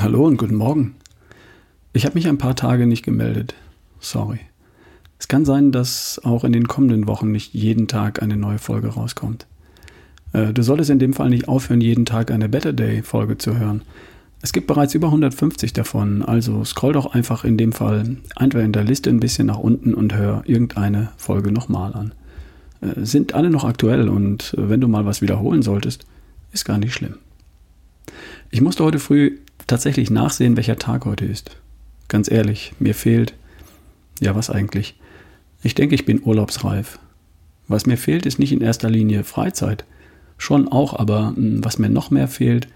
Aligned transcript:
und 0.00 0.36
guten 0.36 0.54
Morgen. 0.54 0.94
Ich 1.92 2.06
habe 2.06 2.14
mich 2.14 2.28
ein 2.28 2.38
paar 2.38 2.54
Tage 2.54 2.86
nicht 2.86 3.04
gemeldet. 3.04 3.54
Sorry. 4.00 4.38
Es 5.18 5.28
kann 5.28 5.44
sein, 5.44 5.72
dass 5.72 6.20
auch 6.24 6.44
in 6.44 6.52
den 6.52 6.68
kommenden 6.68 7.08
Wochen 7.08 7.32
nicht 7.32 7.52
jeden 7.52 7.88
Tag 7.88 8.22
eine 8.22 8.36
neue 8.36 8.58
Folge 8.58 8.88
rauskommt. 8.88 9.46
Äh, 10.32 10.52
du 10.52 10.62
solltest 10.62 10.90
in 10.90 11.00
dem 11.00 11.14
Fall 11.14 11.30
nicht 11.30 11.48
aufhören, 11.48 11.80
jeden 11.80 12.06
Tag 12.06 12.30
eine 12.30 12.48
Better 12.48 12.72
Day 12.72 13.02
Folge 13.02 13.38
zu 13.38 13.58
hören. 13.58 13.82
Es 14.40 14.52
gibt 14.52 14.68
bereits 14.68 14.94
über 14.94 15.08
150 15.08 15.72
davon, 15.72 16.22
also 16.22 16.64
scroll 16.64 16.92
doch 16.92 17.12
einfach 17.12 17.44
in 17.44 17.58
dem 17.58 17.72
Fall 17.72 18.16
einfach 18.36 18.60
in 18.60 18.72
der 18.72 18.84
Liste 18.84 19.10
ein 19.10 19.20
bisschen 19.20 19.48
nach 19.48 19.58
unten 19.58 19.94
und 19.94 20.14
hör 20.14 20.42
irgendeine 20.46 21.10
Folge 21.16 21.50
nochmal 21.50 21.92
an. 21.94 22.14
Äh, 22.80 23.04
sind 23.04 23.34
alle 23.34 23.50
noch 23.50 23.64
aktuell 23.64 24.08
und 24.08 24.54
wenn 24.56 24.80
du 24.80 24.86
mal 24.86 25.04
was 25.04 25.22
wiederholen 25.22 25.62
solltest, 25.62 26.06
ist 26.52 26.64
gar 26.64 26.78
nicht 26.78 26.94
schlimm. 26.94 27.16
Ich 28.50 28.60
musste 28.60 28.84
heute 28.84 29.00
früh 29.00 29.38
tatsächlich 29.68 30.10
nachsehen, 30.10 30.56
welcher 30.56 30.76
Tag 30.76 31.04
heute 31.04 31.24
ist. 31.24 31.56
Ganz 32.08 32.28
ehrlich, 32.28 32.72
mir 32.80 32.94
fehlt. 32.94 33.34
Ja, 34.20 34.34
was 34.34 34.50
eigentlich? 34.50 34.98
Ich 35.62 35.76
denke, 35.76 35.94
ich 35.94 36.04
bin 36.04 36.22
urlaubsreif. 36.24 36.98
Was 37.68 37.86
mir 37.86 37.98
fehlt, 37.98 38.26
ist 38.26 38.38
nicht 38.38 38.52
in 38.52 38.60
erster 38.60 38.90
Linie 38.90 39.22
Freizeit. 39.22 39.84
Schon 40.38 40.68
auch, 40.68 40.98
aber 40.98 41.34
hm, 41.36 41.64
was 41.64 41.78
mir 41.78 41.90
noch 41.90 42.10
mehr 42.10 42.28
fehlt, 42.28 42.68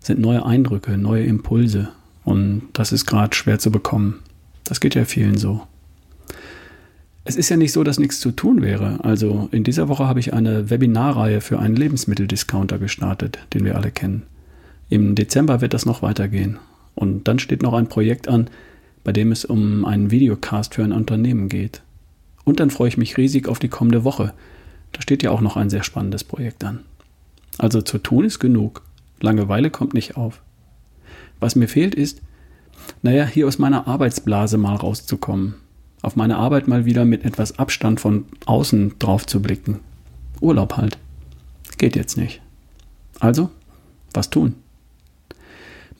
sind 0.00 0.20
neue 0.20 0.44
Eindrücke, 0.44 0.96
neue 0.96 1.24
Impulse. 1.24 1.90
Und 2.24 2.62
das 2.72 2.92
ist 2.92 3.06
gerade 3.06 3.36
schwer 3.36 3.58
zu 3.58 3.70
bekommen. 3.70 4.20
Das 4.64 4.80
geht 4.80 4.94
ja 4.94 5.04
vielen 5.04 5.38
so. 5.38 5.62
Es 7.24 7.36
ist 7.36 7.50
ja 7.50 7.58
nicht 7.58 7.72
so, 7.72 7.84
dass 7.84 7.98
nichts 7.98 8.20
zu 8.20 8.30
tun 8.30 8.62
wäre. 8.62 9.04
Also 9.04 9.48
in 9.52 9.64
dieser 9.64 9.88
Woche 9.88 10.06
habe 10.06 10.20
ich 10.20 10.32
eine 10.32 10.70
Webinarreihe 10.70 11.42
für 11.42 11.58
einen 11.58 11.76
Lebensmitteldiscounter 11.76 12.78
gestartet, 12.78 13.38
den 13.52 13.64
wir 13.66 13.76
alle 13.76 13.90
kennen. 13.90 14.22
Im 14.88 15.14
Dezember 15.14 15.60
wird 15.60 15.74
das 15.74 15.86
noch 15.86 16.02
weitergehen. 16.02 16.58
Und 16.94 17.28
dann 17.28 17.38
steht 17.38 17.62
noch 17.62 17.74
ein 17.74 17.88
Projekt 17.88 18.28
an, 18.28 18.48
bei 19.04 19.12
dem 19.12 19.32
es 19.32 19.44
um 19.44 19.84
einen 19.84 20.10
Videocast 20.10 20.74
für 20.74 20.84
ein 20.84 20.92
Unternehmen 20.92 21.48
geht. 21.48 21.82
Und 22.44 22.60
dann 22.60 22.70
freue 22.70 22.88
ich 22.88 22.96
mich 22.96 23.16
riesig 23.16 23.48
auf 23.48 23.58
die 23.58 23.68
kommende 23.68 24.04
Woche. 24.04 24.32
Da 24.92 25.02
steht 25.02 25.22
ja 25.22 25.30
auch 25.30 25.40
noch 25.40 25.56
ein 25.56 25.70
sehr 25.70 25.82
spannendes 25.82 26.24
Projekt 26.24 26.64
an. 26.64 26.80
Also 27.58 27.82
zu 27.82 27.98
tun 27.98 28.24
ist 28.24 28.38
genug. 28.38 28.82
Langeweile 29.20 29.70
kommt 29.70 29.94
nicht 29.94 30.16
auf. 30.16 30.40
Was 31.40 31.56
mir 31.56 31.68
fehlt 31.68 31.94
ist, 31.94 32.22
naja, 33.02 33.26
hier 33.26 33.46
aus 33.46 33.58
meiner 33.58 33.86
Arbeitsblase 33.86 34.56
mal 34.58 34.76
rauszukommen. 34.76 35.54
Auf 36.00 36.16
meine 36.16 36.36
Arbeit 36.36 36.68
mal 36.68 36.84
wieder 36.84 37.04
mit 37.04 37.24
etwas 37.24 37.58
Abstand 37.58 38.00
von 38.00 38.24
außen 38.46 38.94
drauf 38.98 39.26
zu 39.26 39.42
blicken. 39.42 39.80
Urlaub 40.40 40.76
halt. 40.76 40.98
Geht 41.76 41.96
jetzt 41.96 42.16
nicht. 42.16 42.40
Also, 43.20 43.50
was 44.14 44.30
tun? 44.30 44.54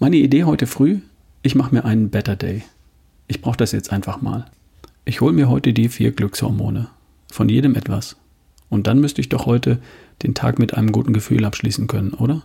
Meine 0.01 0.19
Idee 0.19 0.45
heute 0.45 0.69
früh, 0.69 1.01
ich 1.43 1.57
mache 1.57 1.75
mir 1.75 1.85
einen 1.85 2.09
Better 2.11 2.37
Day. 2.37 2.63
Ich 3.27 3.43
brauche 3.43 3.57
das 3.57 3.73
jetzt 3.73 3.93
einfach 3.93 4.23
mal. 4.23 4.45
Ich 5.05 5.21
hole 5.21 5.33
mir 5.33 5.49
heute 5.49 5.73
die 5.73 5.89
vier 5.89 6.13
Glückshormone. 6.13 6.87
Von 7.33 7.49
jedem 7.49 7.75
etwas. 7.75 8.15
Und 8.69 8.87
dann 8.87 9.01
müsste 9.01 9.21
ich 9.21 9.29
doch 9.29 9.47
heute 9.47 9.81
den 10.23 10.35
Tag 10.35 10.61
mit 10.61 10.75
einem 10.75 10.93
guten 10.93 11.13
Gefühl 11.13 11.45
abschließen 11.45 11.89
können, 11.89 12.15
oder? 12.15 12.45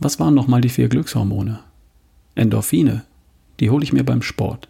Was 0.00 0.18
waren 0.18 0.34
nochmal 0.34 0.60
die 0.60 0.68
vier 0.68 0.88
Glückshormone? 0.88 1.60
Endorphine, 2.34 3.04
die 3.60 3.70
hole 3.70 3.84
ich 3.84 3.92
mir 3.92 4.04
beim 4.04 4.22
Sport. 4.22 4.68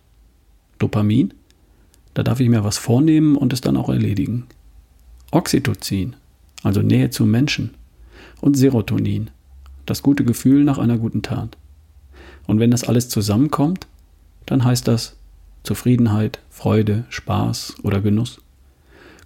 Dopamin, 0.79 1.33
da 2.13 2.23
darf 2.23 2.39
ich 2.39 2.51
mir 2.51 2.65
was 2.65 2.77
vornehmen 2.77 3.35
und 3.35 3.55
es 3.55 3.63
dann 3.63 3.79
auch 3.79 3.89
erledigen. 3.89 4.45
Oxytocin, 5.31 6.17
also 6.63 6.83
Nähe 6.83 7.09
zu 7.09 7.25
Menschen. 7.25 7.71
Und 8.43 8.59
Serotonin, 8.59 9.31
das 9.87 10.03
gute 10.03 10.25
Gefühl 10.25 10.65
nach 10.65 10.79
einer 10.79 10.99
guten 10.99 11.23
Tat. 11.23 11.57
Und 12.47 12.61
wenn 12.61 12.71
das 12.71 12.85
alles 12.85 13.09
zusammenkommt, 13.09 13.87
dann 14.47 14.65
heißt 14.65 14.87
das 14.87 15.17
Zufriedenheit, 15.63 16.39
Freude, 16.51 17.05
Spaß 17.09 17.77
oder 17.83 18.01
Genuss. 18.01 18.41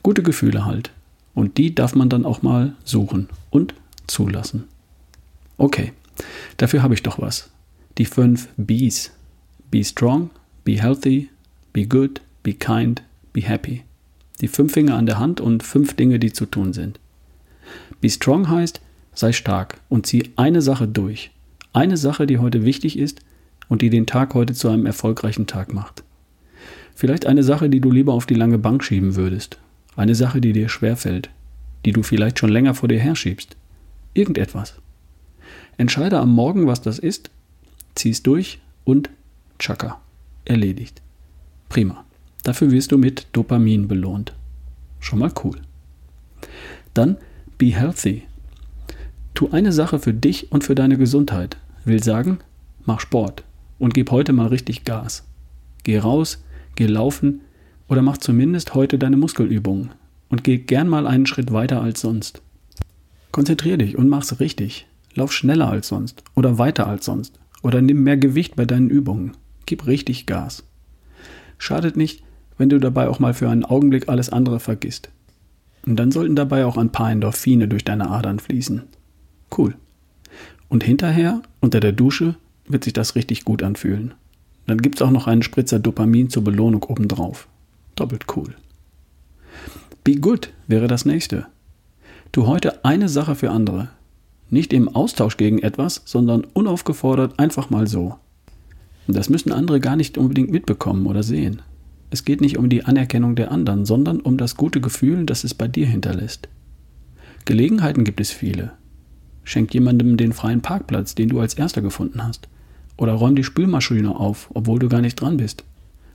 Gute 0.03 0.23
Gefühle 0.23 0.65
halt. 0.65 0.91
Und 1.35 1.59
die 1.59 1.75
darf 1.75 1.95
man 1.95 2.09
dann 2.09 2.25
auch 2.25 2.43
mal 2.43 2.75
suchen 2.85 3.29
und 3.51 3.75
zulassen. 4.07 4.65
Okay, 5.59 5.93
dafür 6.57 6.83
habe 6.83 6.95
ich 6.95 7.03
doch 7.03 7.21
was. 7.21 7.51
Die 7.99 8.07
fünf 8.07 8.49
Bs. 8.57 9.13
Be 9.71 9.85
strong, 9.85 10.31
be 10.65 10.81
healthy, 10.81 11.29
be 11.73 11.87
good, 11.87 12.21
be 12.43 12.55
kind, 12.55 13.03
be 13.33 13.43
happy. 13.43 13.85
Die 14.41 14.49
fünf 14.49 14.73
Finger 14.73 14.97
an 14.97 15.07
der 15.07 15.19
Hand 15.19 15.41
und 15.41 15.63
fünf 15.63 15.95
Dinge, 15.95 16.19
die 16.19 16.33
zu 16.33 16.47
tun 16.47 16.73
sind. 16.73 16.99
Be 18.01 18.09
strong 18.09 18.49
heißt, 18.49 18.81
sei 19.15 19.33
stark 19.33 19.81
und 19.89 20.07
zieh 20.07 20.31
eine 20.37 20.63
Sache 20.63 20.89
durch. 20.89 21.31
Eine 21.73 21.97
Sache, 21.97 22.27
die 22.27 22.39
heute 22.39 22.65
wichtig 22.65 22.99
ist 22.99 23.21
und 23.69 23.83
die 23.83 23.91
den 23.91 24.07
Tag 24.07 24.35
heute 24.35 24.55
zu 24.55 24.69
einem 24.69 24.87
erfolgreichen 24.87 25.47
Tag 25.47 25.73
macht. 25.73 26.03
Vielleicht 26.95 27.27
eine 27.27 27.43
Sache, 27.43 27.71
die 27.71 27.81
du 27.81 27.91
lieber 27.91 28.13
auf 28.13 28.27
die 28.27 28.35
lange 28.35 28.59
Bank 28.59 28.85
schieben 28.85 29.17
würdest. 29.17 29.59
Eine 29.97 30.15
Sache, 30.15 30.41
die 30.41 30.53
dir 30.53 30.69
schwerfällt, 30.69 31.31
die 31.85 31.93
du 31.93 32.03
vielleicht 32.03 32.39
schon 32.39 32.51
länger 32.51 32.75
vor 32.75 32.89
dir 32.89 32.99
herschiebst. 32.99 33.57
Irgendetwas. 34.15 34.75
Entscheide 35.79 36.19
am 36.19 36.35
Morgen, 36.35 36.67
was 36.67 36.83
das 36.83 36.99
ist, 36.99 37.31
zieh's 37.95 38.23
durch 38.23 38.61
und 38.85 39.11
tschakka. 39.59 40.01
Erledigt. 40.45 41.01
Prima. 41.69 42.05
Dafür 42.43 42.71
wirst 42.71 42.93
du 42.93 42.99
mit 42.99 43.29
Dopamin 43.33 43.89
belohnt. 43.89 44.33
Schon 44.99 45.21
mal 45.21 45.33
cool. 45.45 45.59
Dann 46.95 47.17
be 47.59 47.67
healthy. 47.67 48.25
Tu 49.41 49.49
eine 49.53 49.73
Sache 49.73 49.99
für 49.99 50.13
dich 50.13 50.53
und 50.53 50.65
für 50.65 50.75
deine 50.75 50.99
Gesundheit. 50.99 51.57
Will 51.87 52.03
sagen, 52.03 52.41
mach 52.85 53.01
Sport 53.01 53.43
und 53.79 53.95
gib 53.95 54.11
heute 54.11 54.35
mal 54.35 54.49
richtig 54.49 54.85
Gas. 54.85 55.27
Geh 55.83 55.97
raus, 55.97 56.45
geh 56.75 56.85
laufen 56.85 57.41
oder 57.89 58.03
mach 58.03 58.19
zumindest 58.19 58.75
heute 58.75 58.99
deine 58.99 59.17
Muskelübungen 59.17 59.93
und 60.29 60.45
geh 60.45 60.59
gern 60.59 60.89
mal 60.89 61.07
einen 61.07 61.25
Schritt 61.25 61.55
weiter 61.55 61.81
als 61.81 62.03
sonst. 62.03 62.43
Konzentrier 63.33 63.79
dich 63.79 63.97
und 63.97 64.11
mach's 64.11 64.41
richtig. 64.41 64.87
Lauf 65.15 65.33
schneller 65.33 65.71
als 65.71 65.89
sonst 65.89 66.23
oder 66.35 66.59
weiter 66.59 66.87
als 66.87 67.07
sonst 67.07 67.41
oder 67.63 67.81
nimm 67.81 68.03
mehr 68.03 68.19
Gewicht 68.19 68.57
bei 68.57 68.67
deinen 68.67 68.91
Übungen. 68.91 69.39
Gib 69.65 69.87
richtig 69.87 70.27
Gas. 70.27 70.65
Schadet 71.57 71.97
nicht, 71.97 72.23
wenn 72.59 72.69
du 72.69 72.79
dabei 72.79 73.09
auch 73.09 73.21
mal 73.21 73.33
für 73.33 73.49
einen 73.49 73.65
Augenblick 73.65 74.11
alles 74.11 74.29
andere 74.29 74.61
vergisst. 74.61 75.09
Und 75.87 75.97
dann 75.97 76.13
sollten 76.13 76.37
dabei 76.37 76.67
auch 76.67 76.77
ein 76.77 76.93
paar 76.93 77.11
Endorphine 77.11 77.69
durch 77.69 77.87
deine 77.87 78.11
Adern 78.11 78.39
fließen. 78.39 78.83
Cool. 79.57 79.75
Und 80.69 80.85
hinterher, 80.85 81.43
unter 81.61 81.81
der 81.81 81.93
Dusche, 81.93 82.37
wird 82.67 82.85
sich 82.85 82.93
das 82.93 83.15
richtig 83.15 83.45
gut 83.45 83.63
anfühlen. 83.63 84.15
Dann 84.67 84.79
gibt 84.79 84.97
es 84.97 85.03
auch 85.03 85.11
noch 85.11 85.27
einen 85.27 85.43
Spritzer 85.43 85.79
Dopamin 85.79 86.31
zur 86.31 86.45
Belohnung 86.45 86.85
obendrauf. 86.85 87.49
Doppelt 87.97 88.25
cool. 88.37 88.55
Be 90.05 90.17
good 90.17 90.53
wäre 90.69 90.87
das 90.87 91.05
nächste. 91.05 91.47
Tu 92.33 92.47
heute 92.47 92.85
eine 92.85 93.09
Sache 93.09 93.35
für 93.35 93.51
andere. 93.51 93.89
Nicht 94.49 94.73
im 94.73 94.89
Austausch 94.89 95.37
gegen 95.37 95.59
etwas, 95.59 96.03
sondern 96.05 96.45
unaufgefordert 96.45 97.39
einfach 97.39 97.71
mal 97.71 97.87
so. 97.87 98.17
Das 99.09 99.29
müssen 99.29 99.53
andere 99.53 99.81
gar 99.81 99.97
nicht 99.97 100.19
unbedingt 100.19 100.51
mitbekommen 100.51 101.07
oder 101.07 101.23
sehen. 101.23 101.63
Es 102.11 102.25
geht 102.25 102.41
nicht 102.41 102.59
um 102.59 102.69
die 102.69 102.85
Anerkennung 102.85 103.35
der 103.37 103.51
anderen, 103.51 103.85
sondern 103.85 104.21
um 104.21 104.37
das 104.37 104.57
gute 104.57 104.81
Gefühl, 104.81 105.27
das 105.27 105.45
es 105.45 105.55
bei 105.55 105.69
dir 105.69 105.87
hinterlässt. 105.87 106.49
Gelegenheiten 107.45 108.05
gibt 108.05 108.21
es 108.21 108.31
viele. 108.31 108.73
Schenk 109.45 109.73
jemandem 109.75 110.17
den 110.17 110.33
freien 110.33 110.61
Parkplatz, 110.61 111.15
den 111.15 111.29
du 111.29 111.41
als 111.41 111.55
erster 111.55 111.83
gefunden 111.83 112.23
hast. 112.23 112.49
Oder 112.97 113.15
räum 113.15 113.35
die 113.35 113.45
Spülmaschine 113.45 114.15
auf, 114.15 114.51
obwohl 114.55 114.79
du 114.79 114.89
gar 114.89 115.01
nicht 115.01 115.17
dran 115.17 115.39
bist. 115.39 115.65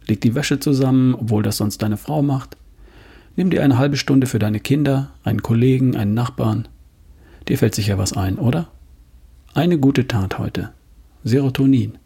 Leg 0.07 0.21
die 0.21 0.35
Wäsche 0.35 0.59
zusammen, 0.59 1.15
obwohl 1.15 1.43
das 1.43 1.57
sonst 1.57 1.81
deine 1.81 1.97
Frau 1.97 2.21
macht. 2.21 2.57
Nimm 3.35 3.49
dir 3.49 3.63
eine 3.63 3.77
halbe 3.77 3.97
Stunde 3.97 4.27
für 4.27 4.39
deine 4.39 4.59
Kinder, 4.59 5.11
einen 5.23 5.41
Kollegen, 5.41 5.95
einen 5.95 6.13
Nachbarn. 6.13 6.67
Dir 7.47 7.57
fällt 7.57 7.75
sicher 7.75 7.97
was 7.97 8.13
ein, 8.13 8.37
oder? 8.37 8.67
Eine 9.53 9.77
gute 9.77 10.07
Tat 10.07 10.37
heute. 10.37 10.71
Serotonin. 11.23 11.97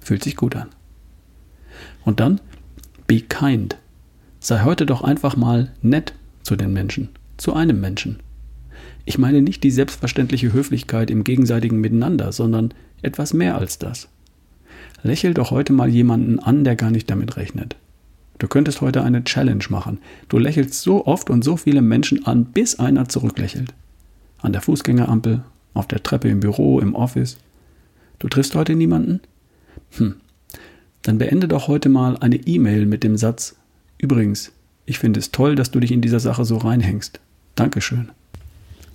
Fühlt 0.00 0.24
sich 0.24 0.36
gut 0.36 0.56
an. 0.56 0.68
Und 2.04 2.20
dann, 2.20 2.40
be 3.06 3.20
kind. 3.20 3.76
Sei 4.40 4.62
heute 4.62 4.86
doch 4.86 5.02
einfach 5.02 5.36
mal 5.36 5.72
nett 5.82 6.14
zu 6.42 6.56
den 6.56 6.72
Menschen, 6.72 7.08
zu 7.36 7.54
einem 7.54 7.80
Menschen. 7.80 8.20
Ich 9.04 9.18
meine 9.18 9.42
nicht 9.42 9.62
die 9.62 9.70
selbstverständliche 9.70 10.52
Höflichkeit 10.52 11.10
im 11.10 11.24
gegenseitigen 11.24 11.80
Miteinander, 11.80 12.32
sondern 12.32 12.72
etwas 13.02 13.34
mehr 13.34 13.58
als 13.58 13.78
das. 13.78 14.08
Lächel 15.02 15.34
doch 15.34 15.50
heute 15.50 15.72
mal 15.72 15.88
jemanden 15.88 16.38
an, 16.38 16.64
der 16.64 16.76
gar 16.76 16.90
nicht 16.90 17.10
damit 17.10 17.36
rechnet. 17.36 17.76
Du 18.38 18.48
könntest 18.48 18.80
heute 18.80 19.02
eine 19.02 19.24
Challenge 19.24 19.64
machen. 19.68 19.98
Du 20.28 20.38
lächelst 20.38 20.80
so 20.80 21.06
oft 21.06 21.30
und 21.30 21.44
so 21.44 21.56
viele 21.56 21.82
Menschen 21.82 22.26
an, 22.26 22.46
bis 22.46 22.78
einer 22.78 23.08
zurücklächelt. 23.08 23.74
An 24.40 24.52
der 24.52 24.62
Fußgängerampel, 24.62 25.42
auf 25.74 25.86
der 25.86 26.02
Treppe 26.02 26.28
im 26.28 26.40
Büro, 26.40 26.80
im 26.80 26.94
Office. 26.94 27.36
Du 28.18 28.28
triffst 28.28 28.54
heute 28.54 28.74
niemanden? 28.74 29.20
Hm. 29.96 30.16
Dann 31.02 31.18
beende 31.18 31.48
doch 31.48 31.68
heute 31.68 31.88
mal 31.88 32.16
eine 32.16 32.36
E-Mail 32.36 32.86
mit 32.86 33.04
dem 33.04 33.16
Satz 33.16 33.56
Übrigens, 33.98 34.52
ich 34.86 34.98
finde 34.98 35.20
es 35.20 35.30
toll, 35.30 35.54
dass 35.54 35.70
du 35.70 35.80
dich 35.80 35.92
in 35.92 36.00
dieser 36.00 36.20
Sache 36.20 36.44
so 36.44 36.58
reinhängst. 36.58 37.20
Dankeschön. 37.54 38.10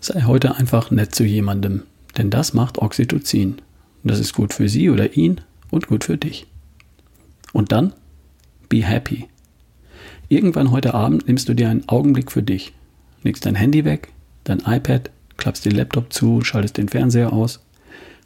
Sei 0.01 0.21
heute 0.23 0.55
einfach 0.55 0.91
nett 0.91 1.13
zu 1.13 1.25
jemandem, 1.25 1.83
denn 2.17 2.29
das 2.29 2.53
macht 2.53 2.77
Oxytocin. 2.77 3.57
Das 4.03 4.19
ist 4.19 4.33
gut 4.33 4.53
für 4.53 4.69
sie 4.69 4.89
oder 4.89 5.17
ihn 5.17 5.41
und 5.71 5.87
gut 5.87 6.05
für 6.05 6.17
dich. 6.17 6.47
Und 7.51 7.71
dann 7.71 7.93
be 8.69 8.83
happy. 8.83 9.27
Irgendwann 10.29 10.71
heute 10.71 10.93
Abend 10.93 11.27
nimmst 11.27 11.49
du 11.49 11.53
dir 11.53 11.69
einen 11.69 11.89
Augenblick 11.89 12.31
für 12.31 12.43
dich, 12.43 12.73
legst 13.23 13.45
dein 13.45 13.55
Handy 13.55 13.83
weg, 13.83 14.13
dein 14.45 14.59
iPad, 14.59 15.09
klappst 15.37 15.65
den 15.65 15.75
Laptop 15.75 16.13
zu, 16.13 16.41
schaltest 16.41 16.77
den 16.77 16.87
Fernseher 16.87 17.33
aus 17.33 17.59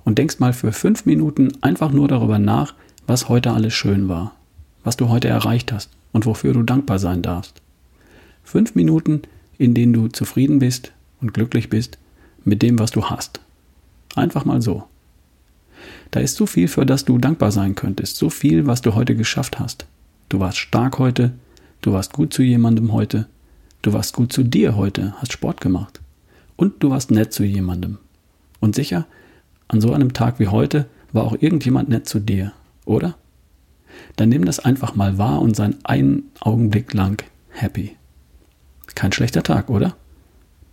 und 0.03 0.17
denkst 0.17 0.39
mal 0.39 0.53
für 0.53 0.73
fünf 0.73 1.05
Minuten 1.05 1.53
einfach 1.61 1.91
nur 1.91 2.07
darüber 2.07 2.39
nach, 2.39 2.75
was 3.07 3.29
heute 3.29 3.51
alles 3.51 3.73
schön 3.73 4.09
war, 4.09 4.35
was 4.83 4.97
du 4.97 5.09
heute 5.09 5.29
erreicht 5.29 5.71
hast 5.71 5.89
und 6.11 6.25
wofür 6.25 6.53
du 6.53 6.61
dankbar 6.61 6.99
sein 6.99 7.21
darfst. 7.21 7.61
Fünf 8.43 8.75
Minuten, 8.75 9.23
in 9.57 9.73
denen 9.73 9.93
du 9.93 10.07
zufrieden 10.09 10.59
bist 10.59 10.91
und 11.23 11.33
glücklich 11.33 11.69
bist 11.69 11.97
mit 12.43 12.61
dem, 12.61 12.77
was 12.77 12.91
du 12.91 13.05
hast. 13.05 13.39
Einfach 14.15 14.45
mal 14.45 14.61
so. 14.61 14.83
Da 16.11 16.19
ist 16.19 16.35
so 16.35 16.45
viel, 16.45 16.67
für 16.67 16.85
das 16.85 17.05
du 17.05 17.17
dankbar 17.17 17.51
sein 17.51 17.73
könntest, 17.73 18.17
so 18.17 18.29
viel, 18.29 18.67
was 18.67 18.81
du 18.81 18.93
heute 18.93 19.15
geschafft 19.15 19.59
hast. 19.59 19.87
Du 20.29 20.39
warst 20.39 20.57
stark 20.57 20.99
heute, 20.99 21.31
du 21.81 21.93
warst 21.93 22.13
gut 22.13 22.33
zu 22.33 22.43
jemandem 22.43 22.93
heute, 22.93 23.27
du 23.81 23.93
warst 23.93 24.13
gut 24.13 24.31
zu 24.31 24.43
dir 24.43 24.75
heute, 24.75 25.15
hast 25.17 25.33
Sport 25.33 25.61
gemacht 25.61 26.01
und 26.55 26.83
du 26.83 26.91
warst 26.91 27.09
nett 27.09 27.33
zu 27.33 27.43
jemandem. 27.43 27.97
Und 28.59 28.75
sicher, 28.75 29.07
an 29.67 29.81
so 29.81 29.93
einem 29.93 30.13
Tag 30.13 30.39
wie 30.39 30.47
heute 30.47 30.85
war 31.11 31.23
auch 31.23 31.37
irgendjemand 31.39 31.89
nett 31.89 32.07
zu 32.07 32.19
dir, 32.19 32.53
oder? 32.85 33.15
Dann 34.15 34.29
nimm 34.29 34.45
das 34.45 34.59
einfach 34.59 34.95
mal 34.95 35.17
wahr 35.17 35.41
und 35.41 35.55
sei 35.55 35.71
einen 35.83 36.31
Augenblick 36.39 36.93
lang 36.93 37.23
happy. 37.49 37.95
Kein 38.95 39.11
schlechter 39.11 39.43
Tag, 39.43 39.69
oder? 39.69 39.95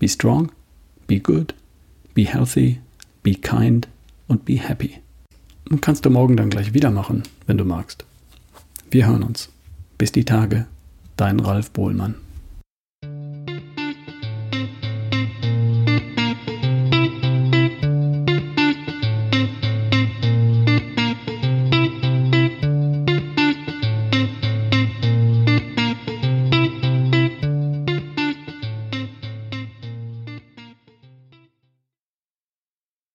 Be 0.01 0.09
strong, 0.09 0.51
be 1.07 1.21
good, 1.21 1.55
be 2.15 2.25
healthy, 2.25 2.81
be 3.23 3.35
kind 3.35 3.87
und 4.29 4.47
be 4.47 4.55
happy. 4.55 4.99
Und 5.69 5.83
kannst 5.83 6.07
du 6.07 6.11
morgen 6.11 6.39
dann 6.39 6.49
gleich 6.49 6.73
wieder 6.73 6.91
machen, 6.91 7.23
wenn 7.47 7.59
du 7.59 7.67
magst. 7.67 8.07
Wir 8.91 9.07
hören 9.07 9.23
uns. 9.23 9.51
Bis 9.99 10.11
die 10.11 10.25
Tage, 10.25 10.67
dein 11.17 11.39
Ralf 11.39 11.71
Bohlmann. 11.71 12.15